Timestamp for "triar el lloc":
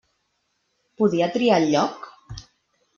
1.37-2.13